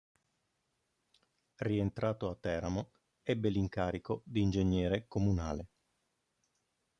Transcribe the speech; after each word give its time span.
Rientrato 1.57 2.27
a 2.27 2.35
Teramo, 2.35 2.89
ebbe 3.21 3.49
l'incarico 3.49 4.23
di 4.25 4.41
ingegnere 4.41 5.05
comunale. 5.07 5.67